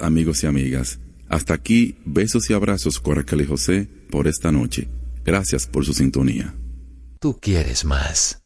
Amigos 0.00 0.42
y 0.42 0.46
amigas. 0.46 0.98
Hasta 1.28 1.54
aquí, 1.54 1.96
besos 2.04 2.50
y 2.50 2.54
abrazos 2.54 3.00
y 3.42 3.46
José 3.46 3.88
por 4.10 4.26
esta 4.26 4.50
noche. 4.50 4.88
Gracias 5.24 5.66
por 5.66 5.84
su 5.84 5.92
sintonía. 5.92 6.54
Tú 7.20 7.38
quieres 7.40 7.84
más. 7.84 8.42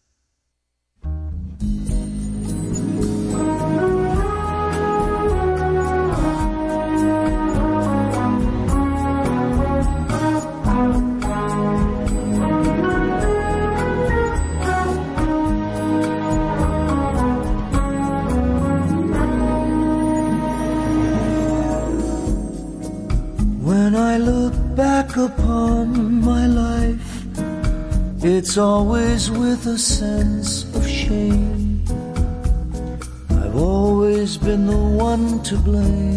With 29.30 29.66
a 29.66 29.78
sense 29.78 30.64
of 30.74 30.86
shame. 30.86 31.84
I've 33.30 33.56
always 33.56 34.36
been 34.36 34.66
the 34.66 34.76
one 34.76 35.42
to 35.44 35.56
blame. 35.56 36.11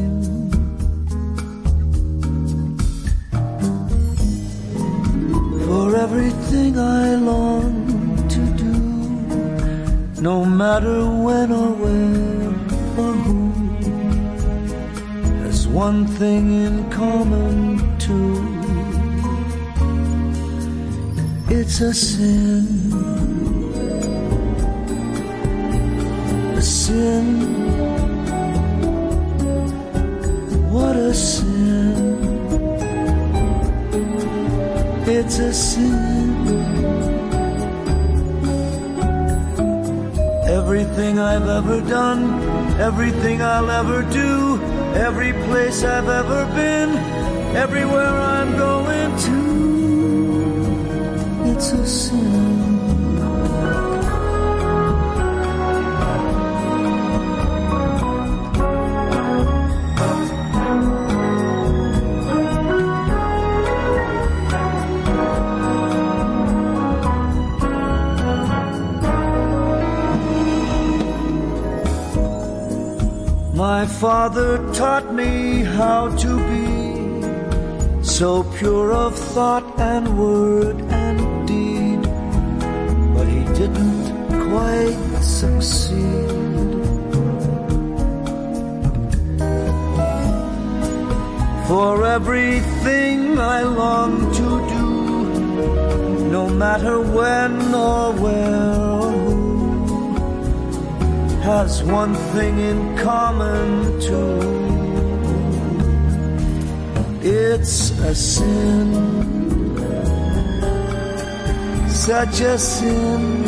Such 112.06 112.42
a 112.42 112.56
sin. 112.60 113.44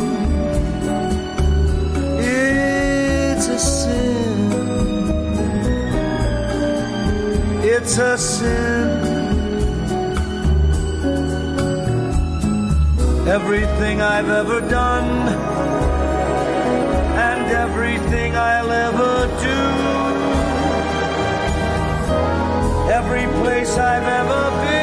It's 2.17 3.47
a 3.49 3.59
sin. 3.59 4.51
It's 7.63 7.97
a 7.99 8.17
sin. 8.17 8.89
Everything 13.27 14.01
I've 14.01 14.29
ever 14.29 14.61
done 14.61 15.09
and 17.29 17.45
everything 17.65 18.35
I'll 18.35 18.71
ever 18.71 19.27
do. 19.47 19.61
Every 22.91 23.27
place 23.39 23.77
I've 23.77 24.09
ever 24.21 24.43
been, 24.65 24.76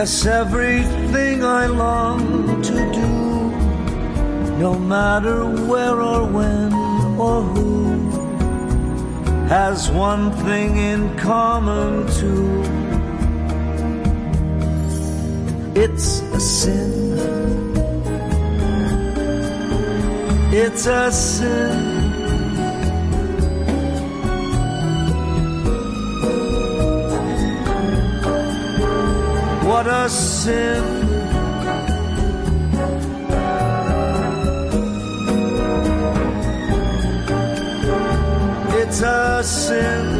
Yes, 0.00 0.24
everything 0.24 1.44
I 1.44 1.66
long 1.66 2.62
to 2.62 2.72
do, 2.72 3.10
no 4.56 4.78
matter 4.78 5.44
where 5.66 6.00
or 6.00 6.24
when 6.24 6.72
or 7.20 7.42
who, 7.42 8.08
has 9.48 9.90
one 9.90 10.32
thing 10.46 10.78
in 10.78 11.14
common 11.18 12.06
too. 12.18 12.62
It's 15.74 16.22
a 16.32 16.40
sin. 16.40 16.92
It's 20.50 20.86
a 20.86 21.12
sin. 21.12 21.89
A 29.90 30.08
sin. 30.08 30.84
It's 38.80 39.02
a 39.02 39.42
sin. 39.42 40.19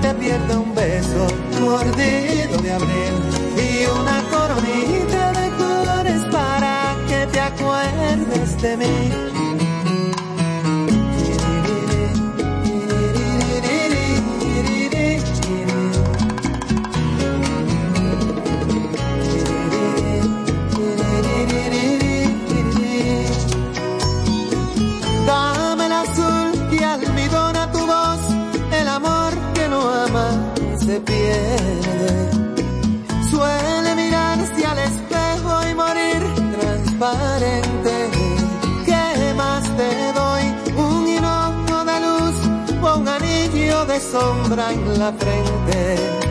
te 0.00 0.14
pierda 0.14 0.58
un 0.58 0.74
beso 0.74 1.26
mordido 1.60 2.56
de 2.62 2.72
abril 2.72 3.14
y 3.56 3.86
una 3.86 4.22
coronita 4.30 5.32
de 5.32 5.50
colores 5.56 6.22
para 6.32 6.96
que 7.08 7.26
te 7.32 7.40
acuerdes 7.40 8.62
de 8.62 8.76
mí. 8.76 9.33
sombra 44.00 44.72
en 44.72 44.98
la 44.98 45.12
frente. 45.12 46.23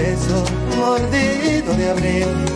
beso 0.00 0.44
mordido 0.76 1.74
de 1.74 1.90
abril. 1.90 2.49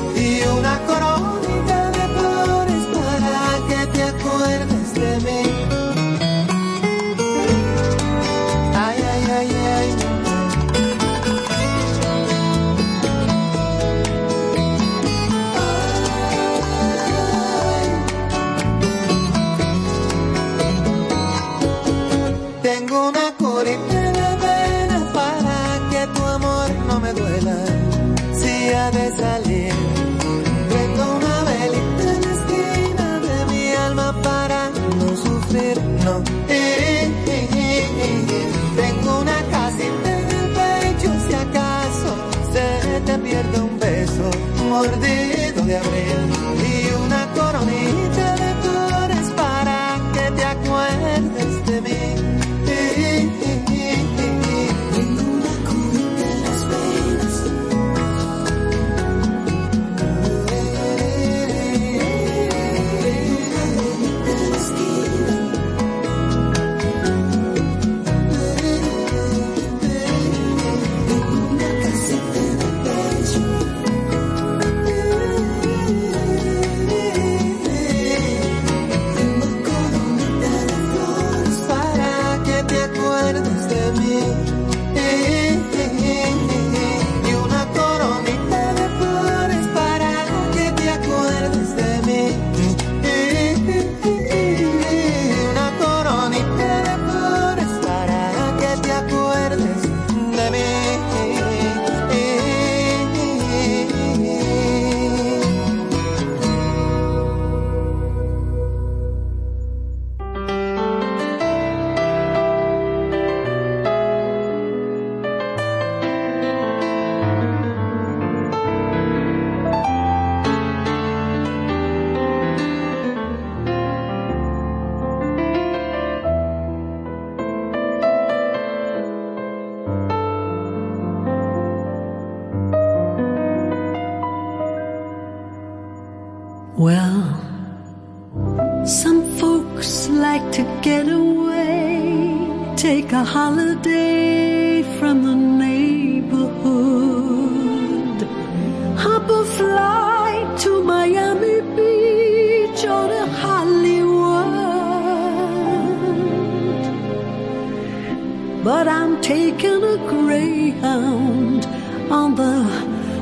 but 158.64 158.88
I'm 158.88 159.21
taking 159.21 159.85
a 159.85 159.99
greyhound 160.09 161.66
on 162.11 162.35
the 162.35 162.62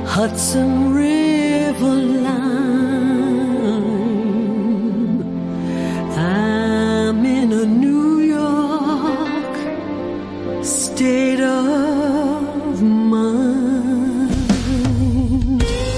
Hudson 0.06 0.94
River 0.94 1.96
line. 2.26 2.62
I'm 6.16 7.26
in 7.26 7.52
a 7.52 7.66
New 7.66 8.20
York 8.20 9.56
state 10.64 11.40
of 11.40 12.80
mind. 12.80 14.30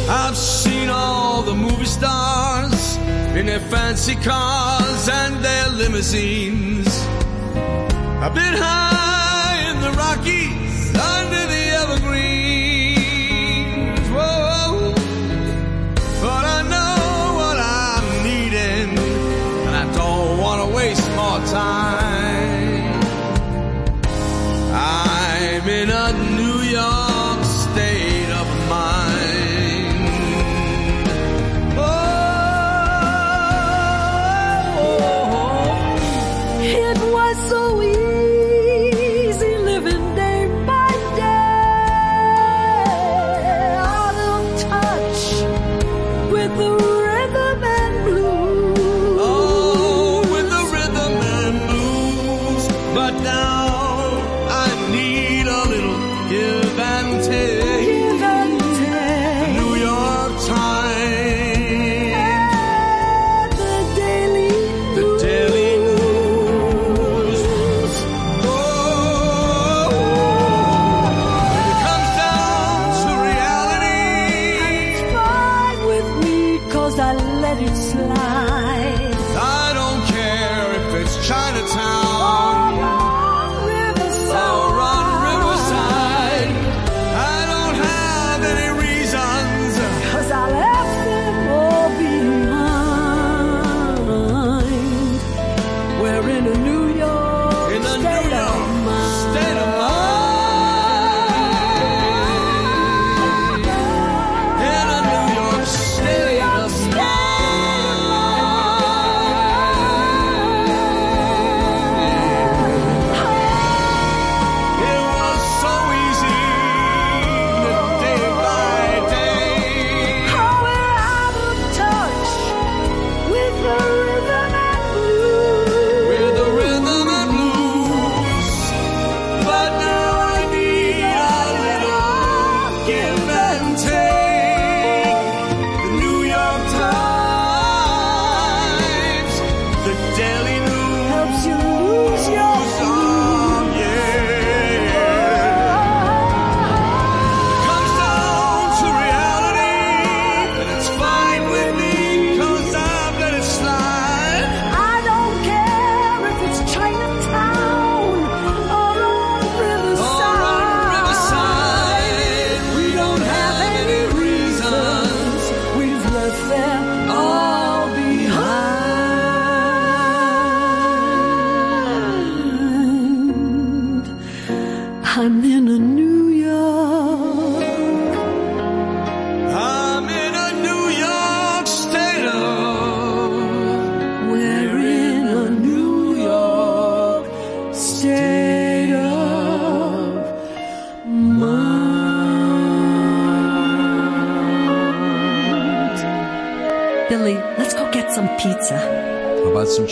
I've 0.09 0.39
seen 0.39 0.89
all 0.89 1.43
the 1.43 1.55
movie 1.55 1.85
stars 1.85 2.97
in 3.37 3.45
their 3.45 3.61
fancy 3.61 4.15
cars 4.15 5.09
and 5.11 5.45
their 5.45 5.69
limousines. 5.69 6.89
I've 8.23 8.35
been 8.35 8.55
high 8.55 9.14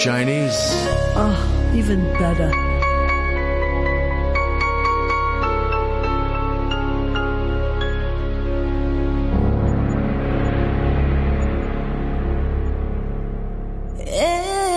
Chinese? 0.02 0.58
Oh, 1.14 1.38
even 1.76 2.02
better. 2.18 2.50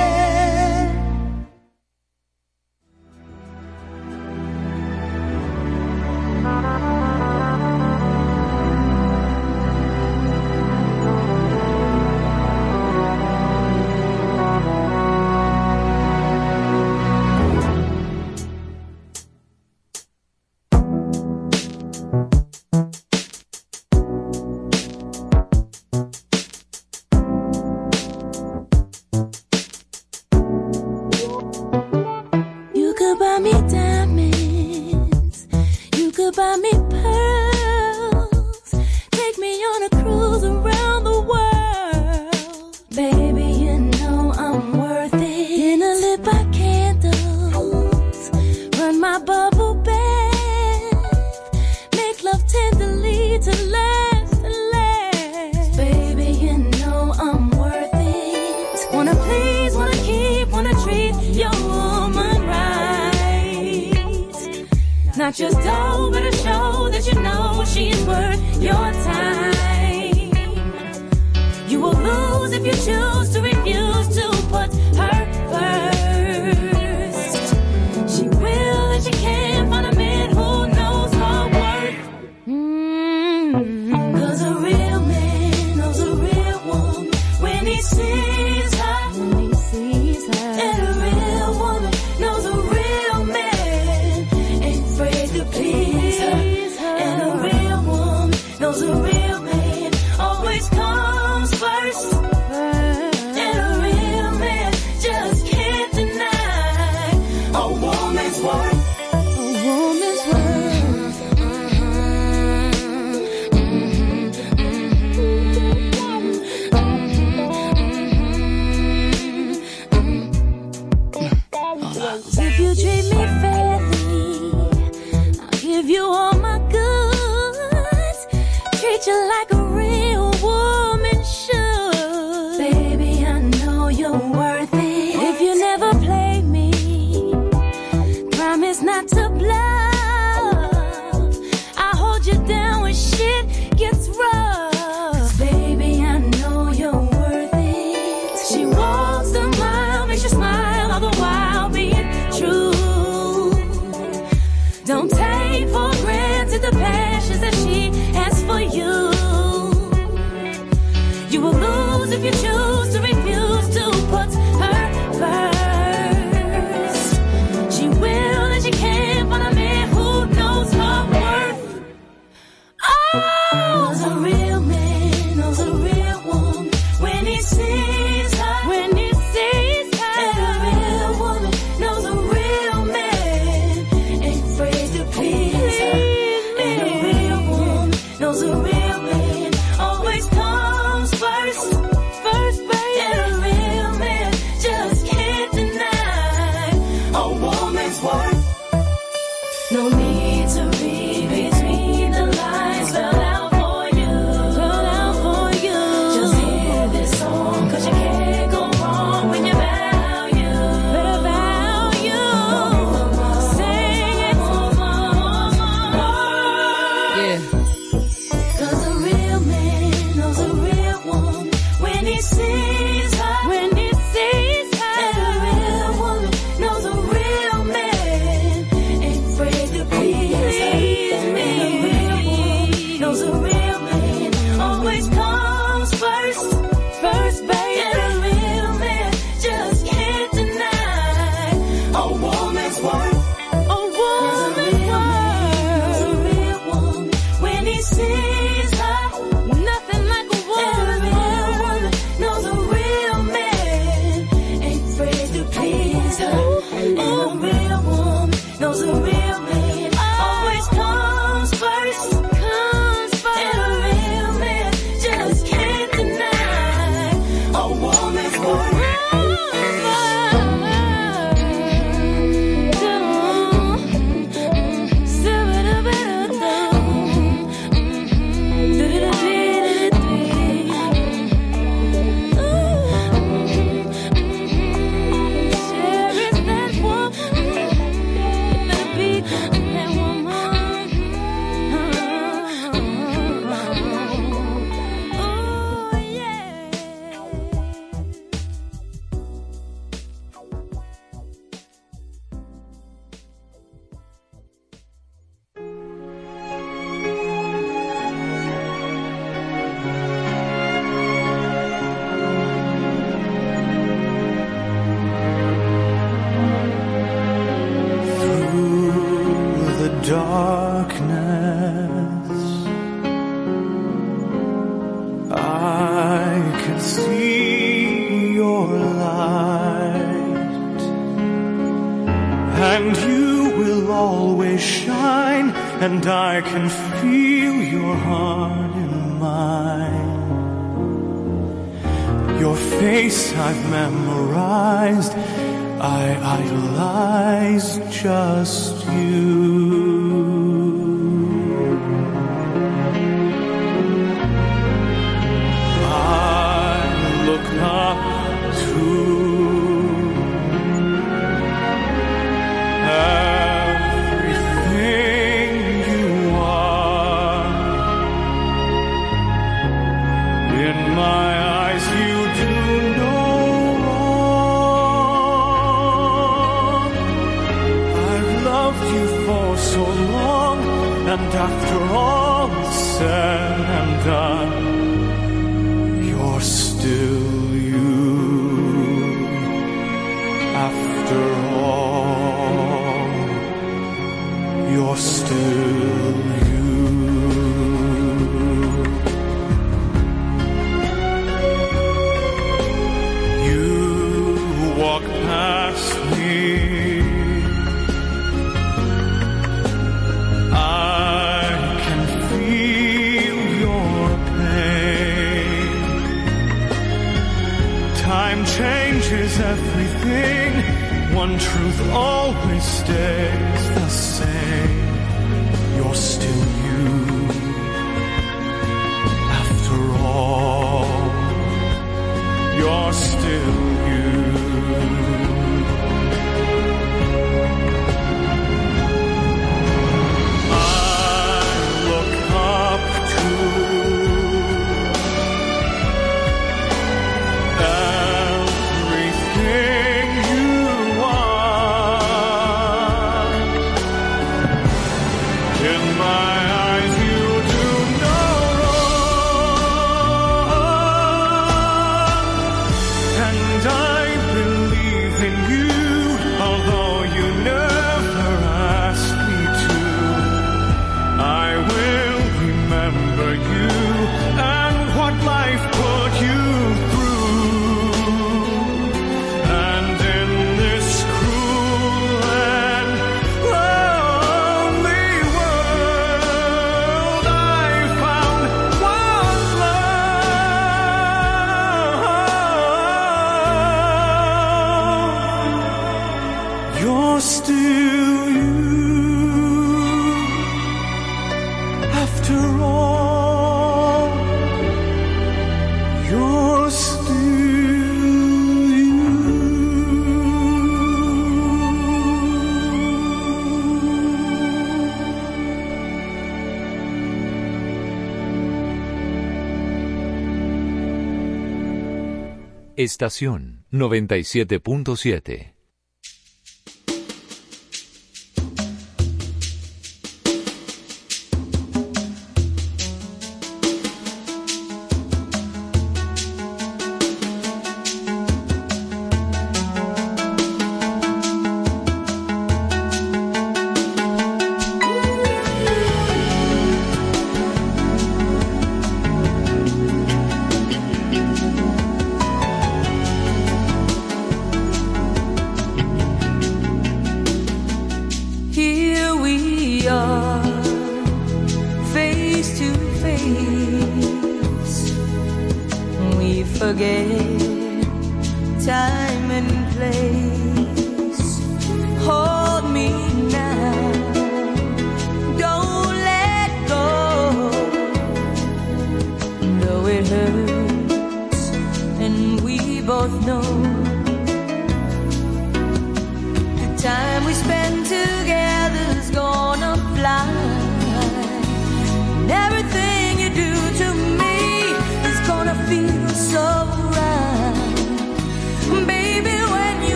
Estación 522.85 523.65
97.7. 523.71 525.54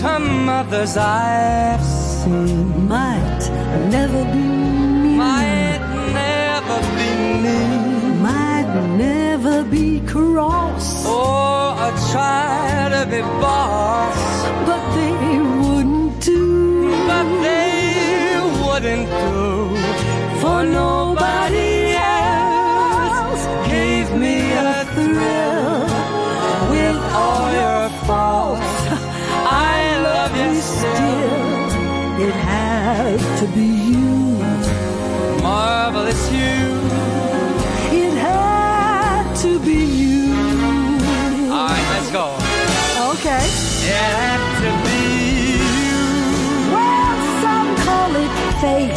Some 0.00 0.22
her 0.22 0.44
mothers 0.44 0.96
I've 0.96 1.84
seen 1.84 2.86
might 2.86 3.42
never 3.90 4.22
be 4.32 4.44
me. 5.02 5.16
Might 5.16 5.82
never 6.20 6.78
be 6.98 7.10
me. 7.44 7.58
Might 8.22 8.70
never 8.96 9.64
be 9.64 10.00
cross. 10.06 11.04
Or 11.04 11.74
I 11.86 11.88
try 12.12 12.90
to 12.94 13.10
be 13.10 13.22
boss. 13.42 14.20
But 14.68 14.82
they 14.94 15.14
wouldn't 15.62 16.22
do. 16.22 16.90
But 17.08 17.28
they 17.42 18.38
wouldn't 18.62 19.08
do. 19.24 19.76
For 20.40 20.62
no 20.62 20.97
still, 30.78 32.20
it 32.26 32.34
had 32.50 33.18
to 33.40 33.46
be 33.56 33.68
you. 33.90 34.14
Marvelous 35.42 36.22
you. 36.30 36.56
It 38.02 38.14
had 38.14 39.24
to 39.44 39.58
be 39.60 39.80
you. 40.02 40.34
All 41.52 41.68
right, 41.68 41.86
let's 41.94 42.10
go. 42.10 42.26
Okay. 43.12 43.44
It 43.90 44.10
had 44.22 44.42
to 44.62 44.70
be 44.86 45.00
you. 45.88 46.00
Well, 46.74 47.16
some 47.42 47.70
call 47.84 48.12
it 48.24 48.32
fate 48.60 48.87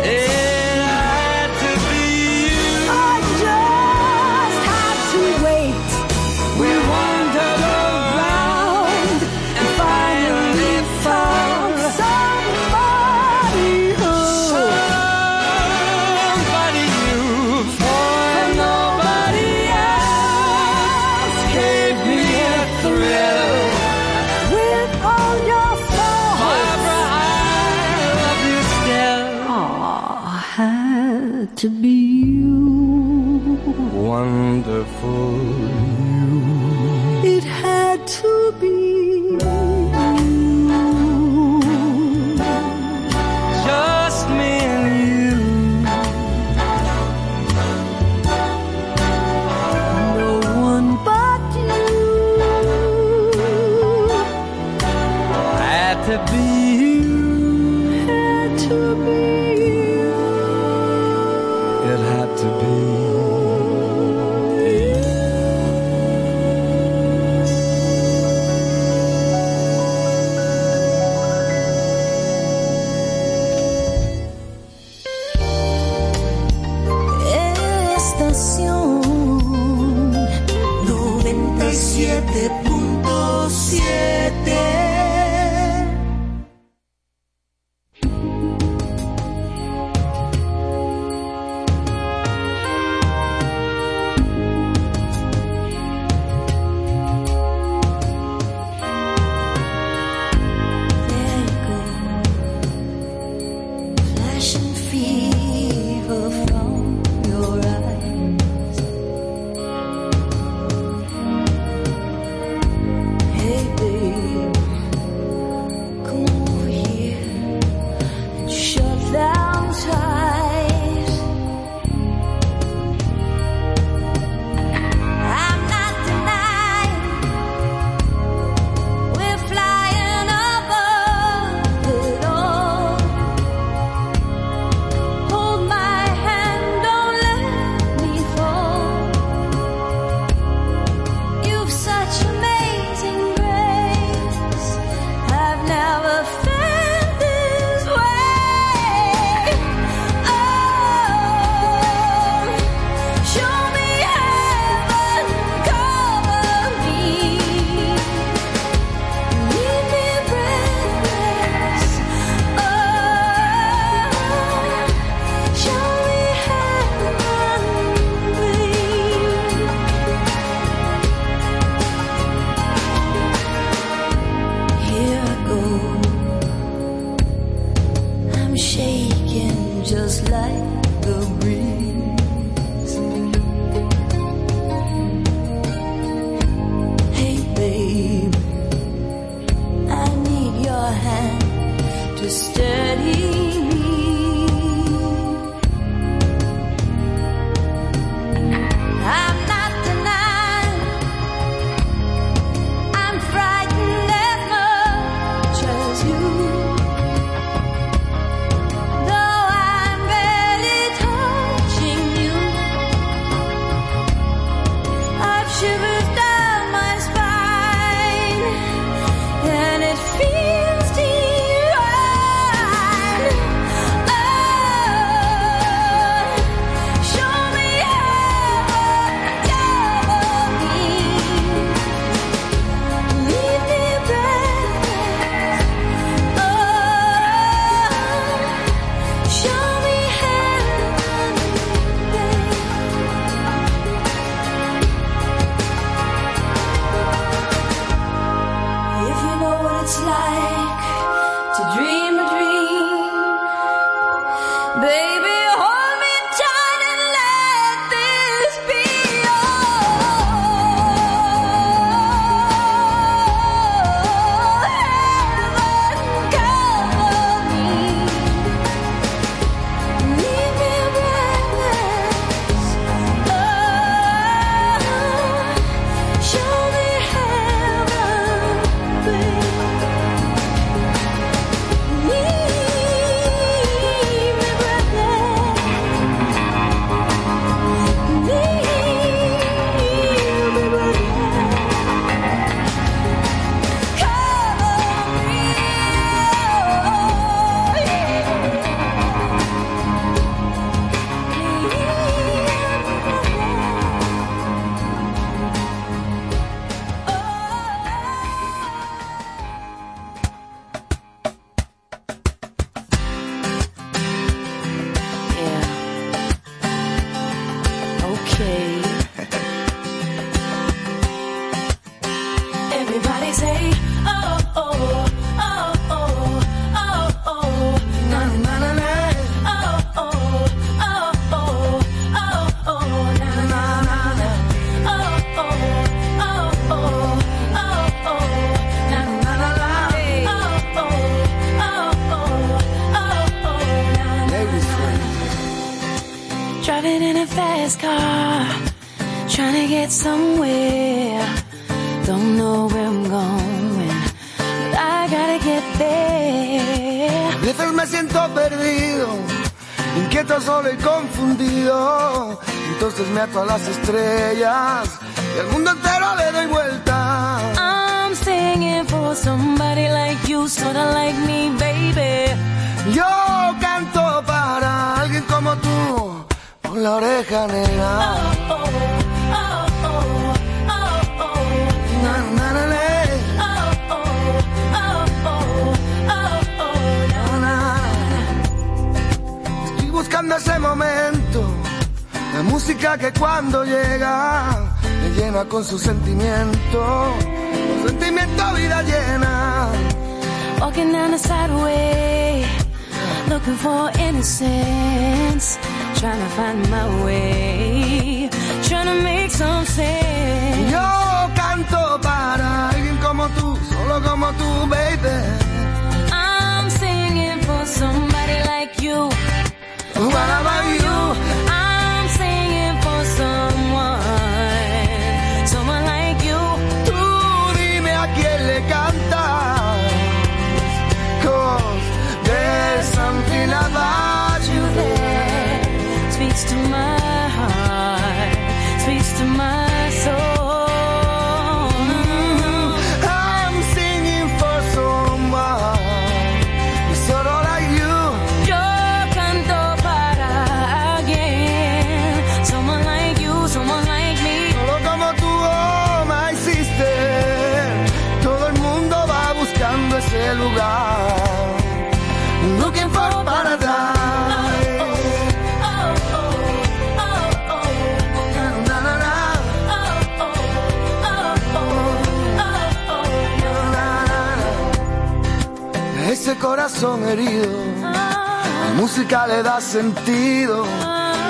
corazón 476.62 477.10
herido. 477.10 477.58
La 477.82 478.74
música 478.76 479.26
le 479.26 479.42
da 479.42 479.60
sentido. 479.60 480.64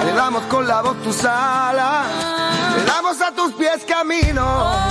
Le 0.06 0.12
damos 0.12 0.44
con 0.50 0.68
la 0.68 0.82
voz 0.82 1.02
tus 1.04 1.24
alas. 1.24 2.06
Le 2.76 2.84
damos 2.84 3.22
a 3.22 3.32
tus 3.32 3.54
pies 3.54 3.86
camino. 3.88 4.91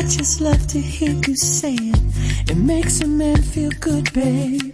I 0.00 0.02
just 0.04 0.40
love 0.40 0.66
to 0.68 0.80
hear 0.80 1.10
you 1.10 1.36
say 1.36 1.74
it. 1.74 2.50
It 2.50 2.56
makes 2.56 3.02
a 3.02 3.06
man 3.06 3.36
feel 3.42 3.70
good, 3.80 4.10
baby. 4.14 4.72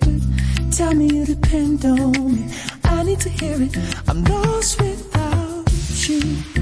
Tell 0.70 0.94
me 0.94 1.06
you 1.08 1.26
depend 1.26 1.84
on 1.84 2.36
me. 2.36 2.48
I 2.84 3.02
need 3.02 3.18
to 3.22 3.28
hear 3.30 3.60
it. 3.60 3.76
I'm 4.06 4.22
lost 4.22 4.80
without 4.80 5.68
you. 6.08 6.55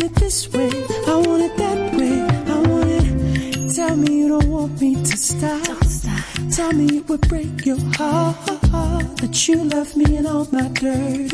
want 0.00 0.12
it 0.12 0.20
this 0.20 0.52
way. 0.52 0.70
I 1.06 1.16
want 1.16 1.42
it 1.42 1.56
that 1.56 1.94
way. 1.94 2.20
I 2.52 2.58
want 2.68 2.90
it. 2.90 3.74
Tell 3.74 3.96
me 3.96 4.18
you 4.18 4.28
don't 4.28 4.48
want 4.48 4.80
me 4.80 4.94
to 4.94 5.16
stop. 5.16 5.62
Don't 5.64 5.84
stop. 5.84 6.24
Tell 6.50 6.72
me 6.72 6.98
it 6.98 7.08
would 7.08 7.28
break 7.28 7.66
your 7.66 7.78
heart 7.96 9.16
that 9.18 9.48
you 9.48 9.64
love 9.64 9.96
me 9.96 10.16
and 10.16 10.26
all 10.26 10.46
my 10.52 10.68
dirt. 10.68 11.29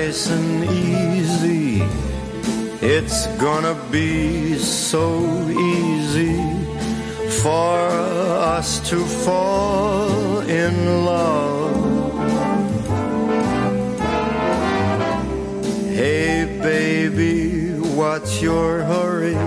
nice 0.00 0.30
and 0.30 0.64
easy. 0.64 1.82
It's 2.96 3.26
gonna 3.44 3.76
be 3.90 4.56
so 4.56 5.06
easy 5.76 6.38
for 7.42 7.76
us 8.56 8.68
to 8.90 8.98
fall 9.26 10.40
in 10.62 10.74
love. 11.04 11.76
Hey 16.00 16.34
baby, 16.70 17.72
what's 17.98 18.40
your 18.40 18.70
hurry? 18.92 19.40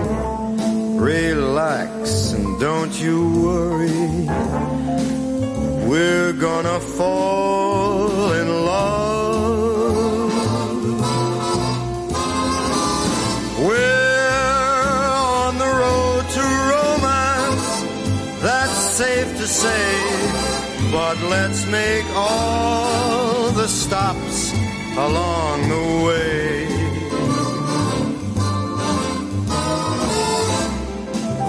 Relax 1.14 2.32
and 2.32 2.60
don't 2.60 2.94
you 3.04 3.18
worry. 3.48 4.06
We're 5.90 6.32
gonna 6.46 6.80
fall 6.96 7.33
let's 21.36 21.66
make 21.66 22.06
all 22.14 23.50
the 23.60 23.66
stops 23.66 24.38
along 25.06 25.56
the 25.74 25.86
way. 26.06 26.50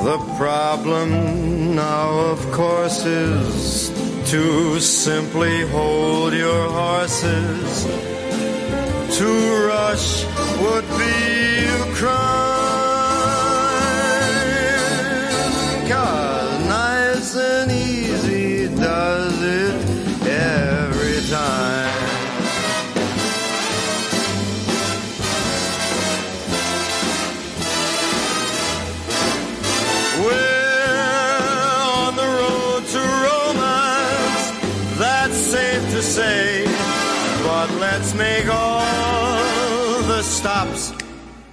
The 0.09 0.19
problem 0.41 1.07
now, 1.75 2.09
of 2.33 2.39
course, 2.59 2.99
is 3.05 3.91
to 4.31 4.43
simply 4.79 5.55
hold 5.75 6.33
your 6.33 6.63
horses. 6.81 7.71
To 9.19 9.29
rush 9.71 10.09
would 10.61 10.88
be 11.01 11.24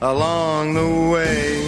along 0.02 0.74
the 0.74 1.10
way. 1.12 1.62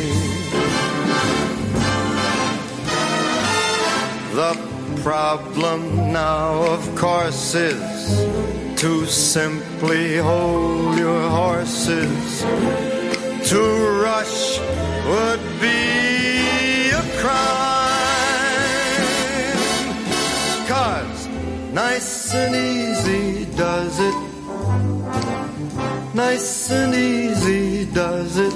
The 4.35 4.55
problem 5.03 6.13
now, 6.13 6.65
of 6.65 6.83
course, 6.97 7.55
is 7.55 8.27
to 8.81 9.07
simply 9.07 10.17
hold 10.17 10.99
your 10.99 11.29
horses. 11.31 12.43
To 13.51 13.61
rush 14.03 14.59
would 15.07 15.43
be 15.61 16.91
a 16.91 17.05
crime. 17.23 17.55
Cause 20.67 21.29
nice 21.73 22.35
and 22.35 22.57
easy 22.57 23.45
does 23.55 24.01
it 24.01 24.34
Nice 26.15 26.71
and 26.71 26.95
easy 26.95 27.87
does 27.87 28.39
it. 28.39 28.55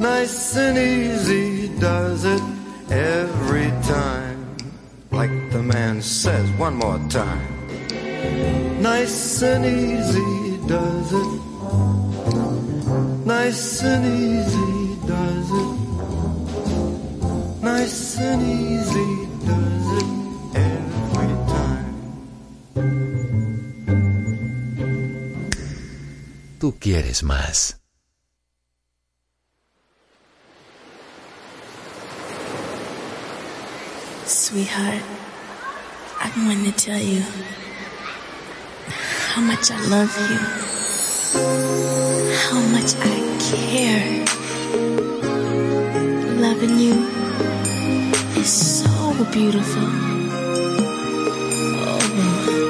Nice 0.00 0.56
and 0.56 0.78
easy 0.78 1.68
does 1.78 2.24
it 2.24 2.42
every 2.90 3.68
time. 3.82 4.56
Like 5.10 5.50
the 5.52 5.62
man 5.62 6.00
says 6.00 6.50
one 6.52 6.76
more 6.76 6.98
time. 7.10 7.46
Nice 8.80 9.42
and 9.42 9.66
easy 9.66 10.56
does 10.66 11.12
it. 11.12 11.40
Nice 13.26 13.82
and 13.82 14.04
easy 14.06 14.96
does 15.06 15.50
it. 15.62 15.76
Nice 17.62 18.18
and 18.18 18.40
easy 18.42 19.26
does 19.44 19.74
it. 19.74 19.79
tú 26.60 26.78
quieres 26.78 27.22
más. 27.22 27.80
Sweetheart, 34.26 35.02
I'm 36.20 36.44
going 36.44 36.64
to 36.70 36.72
tell 36.72 37.00
you 37.00 37.22
how 39.32 39.40
much 39.40 39.70
I 39.70 39.80
love 39.88 40.14
you, 40.28 40.38
how 42.50 42.60
much 42.74 42.94
I 43.00 43.20
care. 43.48 44.26
Loving 46.40 46.78
you 46.78 46.94
is 48.36 48.52
so 48.82 49.24
beautiful. 49.32 49.88
Oh. 51.82 52.69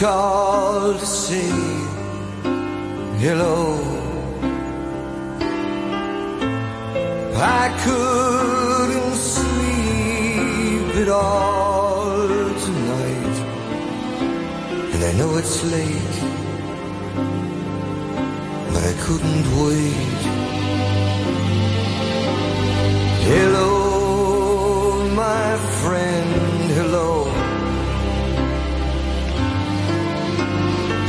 called 0.00 0.98
to 0.98 1.06
say 1.06 1.50
hello. 3.18 3.78
I 7.36 7.64
couldn't 7.84 9.14
sleep 9.14 10.96
at 11.02 11.08
all 11.08 12.28
tonight, 12.66 13.36
and 14.92 15.04
I 15.04 15.12
know 15.18 15.30
it's 15.38 15.64
late, 15.74 16.16
but 18.72 18.82
I 18.92 18.94
couldn't 19.04 19.46
wait. 19.60 20.22
Hello. 23.28 23.75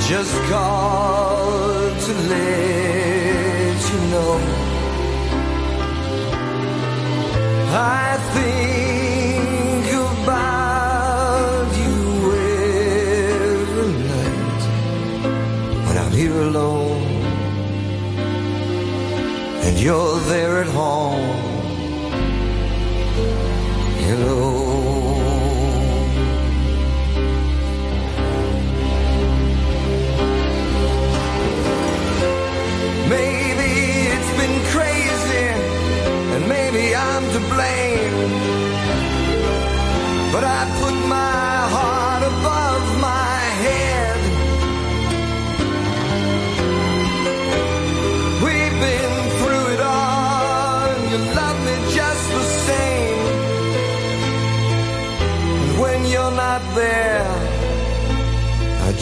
Just 0.08 0.36
called 0.44 2.00
to 2.00 2.14
let 2.30 3.78
you 3.92 4.00
know. 4.10 4.40
I 7.74 8.18
think 8.38 9.88
about 10.14 11.68
you 11.84 12.00
every 13.52 13.92
night 14.08 14.64
when 15.86 15.98
I'm 15.98 16.14
here 16.14 16.40
alone 16.40 17.04
and 19.66 19.78
you're 19.78 20.20
there 20.22 20.62
at 20.62 20.68
home. 20.68 21.36
Hello. 24.08 24.57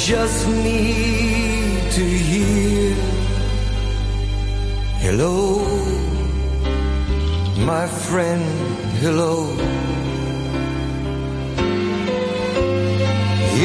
just 0.06 0.48
need 0.48 1.91
to 1.91 2.03
hear. 2.03 2.94
Hello, 4.99 5.65
my 7.65 7.88
friend, 7.88 8.45
hello. 9.02 9.49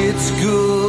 It's 0.03 0.31
good. 0.43 0.80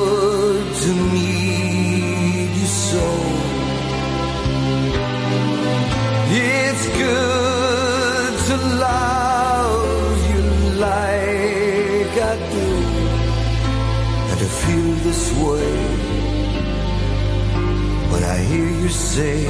say 18.91 19.45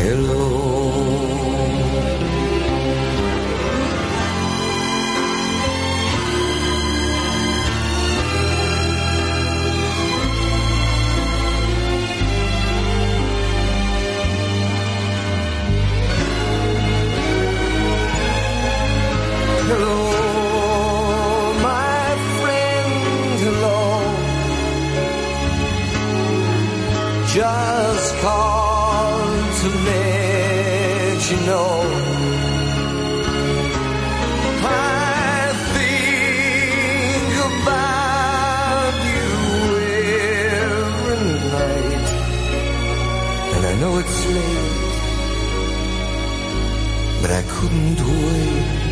hello 0.00 0.37
know 43.80 43.98
it's 43.98 44.26
late, 44.26 44.96
but 47.22 47.30
I 47.30 47.42
couldn't 47.42 48.00
wait. 48.00 48.88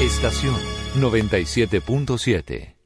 Estación 0.00 0.54
97.7 0.96 2.81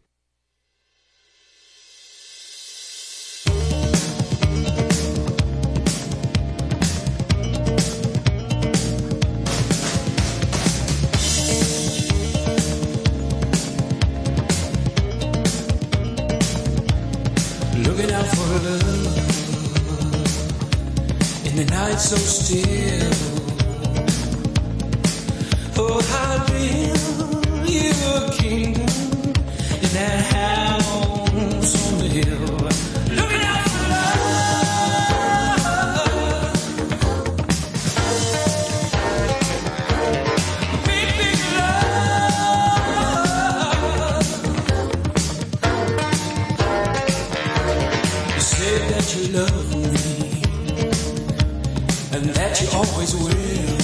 that 52.36 52.60
you 52.60 52.68
always 52.72 53.14
will. 53.14 53.76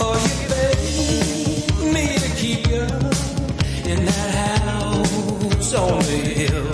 Oh, 0.00 0.16
you 1.78 1.92
me 1.92 2.18
to 2.18 2.30
keep 2.36 2.66
you 2.66 2.82
in 3.90 4.04
that 4.04 4.34
house 4.34 5.74
on 5.74 5.98
the 6.00 6.18
hill. 6.40 6.73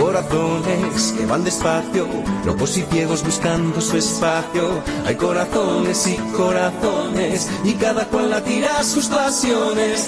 Corazones 0.00 1.12
que 1.12 1.26
van 1.26 1.44
despacio, 1.44 2.06
locos 2.46 2.74
y 2.78 2.82
ciegos 2.84 3.22
buscando 3.22 3.82
su 3.82 3.98
espacio. 3.98 4.82
Hay 5.04 5.14
corazones 5.14 6.06
y 6.06 6.16
corazones, 6.34 7.50
y 7.64 7.74
cada 7.74 8.06
cual 8.06 8.30
la 8.30 8.42
tira 8.42 8.82
sus 8.82 9.08
pasiones. 9.08 10.06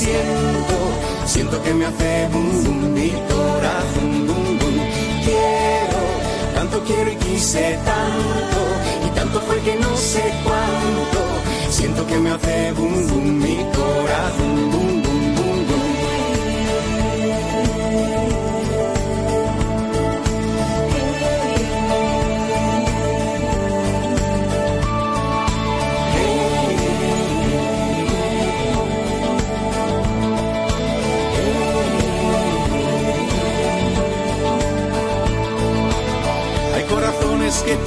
Siento. 0.00 0.76
Siento 1.26 1.62
que 1.62 1.72
me 1.74 1.84
hace 1.86 2.28
bum 2.32 2.48
bum 2.64 2.80
mi 2.96 3.10
corazón 3.32 4.10
bum 4.28 4.46
bum. 4.60 4.76
Quiero, 5.26 6.00
tanto 6.54 6.76
quiero 6.88 7.10
y 7.12 7.16
quise 7.16 7.78
tanto. 7.90 8.60
Y 9.06 9.08
tanto 9.18 9.40
fue 9.46 9.58
que 9.66 9.74
no 9.76 9.92
sé 9.96 10.24
cuánto. 10.44 11.20
Siento 11.70 12.06
que 12.06 12.16
me 12.18 12.30
hace 12.30 12.72
bum 12.72 12.94
bum 13.08 13.19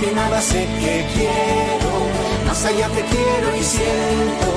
Que 0.00 0.12
nada 0.12 0.40
sé 0.40 0.66
que 0.80 1.04
quiero, 1.14 1.90
más 2.46 2.64
allá 2.64 2.88
te 2.88 3.02
quiero 3.02 3.56
y 3.56 3.64
siento, 3.64 4.48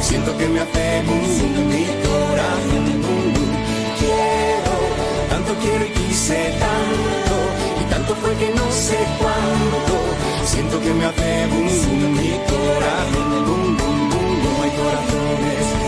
siento 0.00 0.36
que 0.36 0.46
me 0.46 0.60
hace 0.60 1.02
bum 1.06 1.68
mi 1.68 1.86
corazón. 2.04 3.00
Quiero, 3.98 4.74
tanto 5.30 5.54
quiero 5.62 5.86
y 5.86 5.90
quise 5.90 6.52
tanto, 6.58 7.34
y 7.80 7.84
tanto 7.90 8.14
fue 8.16 8.34
que 8.34 8.50
no 8.54 8.70
sé 8.70 8.98
cuánto, 9.18 9.94
siento 10.44 10.80
que 10.80 10.92
me 10.92 11.04
hace 11.06 11.46
bum 11.46 11.66
bum 11.66 12.12
mi 12.18 12.32
corazón 12.52 13.44
bum 13.46 13.76
bum 13.78 14.10
bum 14.10 14.42
bum. 14.42 14.62
Hay 14.62 14.70
corazones 14.70 15.79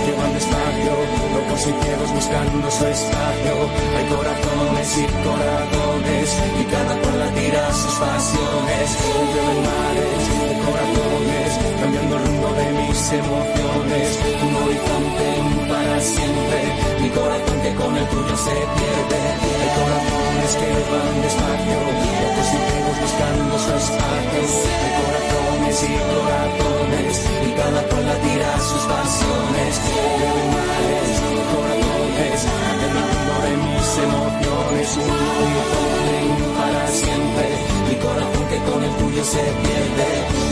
radio, 0.82 0.92
locos 1.34 1.60
y 1.60 1.84
ciegos 1.84 2.12
buscando 2.12 2.70
su 2.70 2.86
espacio. 2.86 3.54
Hay 3.96 4.06
corazones 4.06 4.98
y 4.98 5.06
corazones, 5.26 6.28
y 6.60 6.64
cada 6.64 6.94
cual 7.00 7.18
latirá 7.18 7.72
sus 7.72 7.94
pasiones. 7.94 8.88
Entre 9.22 9.42
de 9.42 9.54
mares 9.66 10.24
de 10.42 10.54
corazones, 10.66 11.50
cambiando 11.80 12.16
el 12.16 12.24
rumbo 12.26 12.48
de 12.58 12.66
mis 12.72 13.12
emociones. 13.12 14.08
Un 14.42 14.54
horizonte 14.62 15.28
para 15.68 16.00
siempre, 16.00 16.58
mi 17.00 17.08
corazón 17.10 17.58
que 17.62 17.74
con 17.74 17.96
el 17.96 18.06
tuyo 18.06 18.36
se 18.36 18.56
pierde. 18.76 19.20
Hay 19.62 19.70
corazones 19.78 20.50
que 20.58 20.68
van 20.90 21.22
despacio, 21.22 21.78
locos 22.22 22.48
y 22.48 22.58
ciegos 22.66 22.96
buscando 23.02 23.58
su 23.58 23.70
espacio. 23.82 24.40
Hay 24.82 24.92
corazones 25.02 25.41
corazones 25.72 25.82
y 25.82 25.96
corazones 26.14 27.26
y 27.46 27.52
cada 27.56 27.82
cual 27.88 28.06
latirá 28.06 28.58
sus 28.58 28.82
pasiones. 28.82 29.80
Corazones, 30.12 31.18
corazones, 31.52 32.40
aterrando 32.72 33.34
de 33.44 33.52
mis 33.56 33.88
emociones, 34.06 34.88
un 34.96 35.08
corazón 35.32 36.42
para 36.56 36.86
siempre, 36.88 37.46
mi 37.88 37.94
corazón 37.96 38.44
que 38.50 38.58
con 38.70 38.84
el 38.84 38.90
tuyo 38.96 39.24
se 39.24 39.38
pierde. 39.38 40.51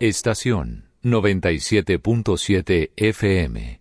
Estación 0.00 0.90
97.7 1.02 2.90
FM. 2.94 3.79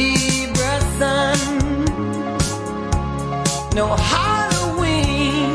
Libra 0.00 0.80
sun, 0.98 1.38
no 3.74 3.86
Halloween, 4.12 5.54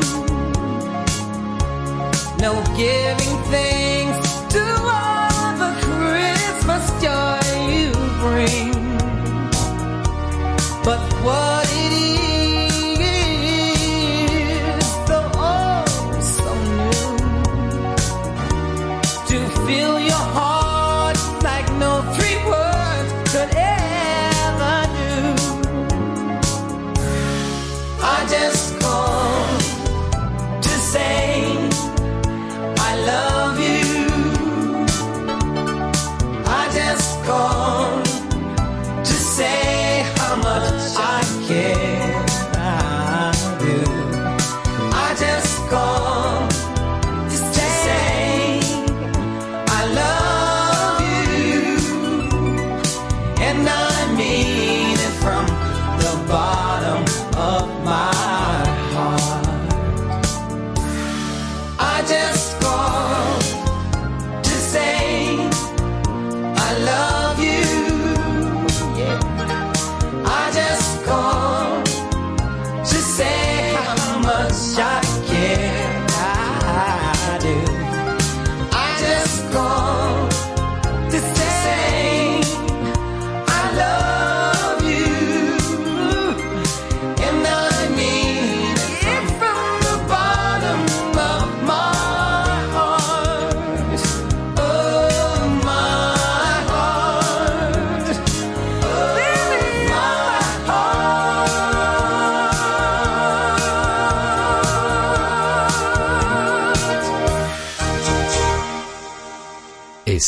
no 2.39 2.53
giving 2.77 3.35
thanks 3.49 3.84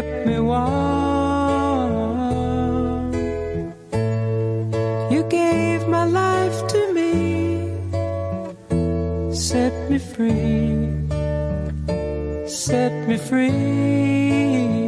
kept 0.00 0.26
me 0.26 0.38
warm. 0.40 1.92
You 5.12 5.22
gave 5.28 5.86
my 5.88 6.06
life 6.06 6.58
to 6.72 6.80
me, 6.96 7.12
set 9.34 9.74
me 9.90 9.98
free, 9.98 10.88
set 12.48 12.92
me 13.08 13.16
free. 13.18 14.79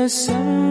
Is 0.00 0.28
there 0.28 0.69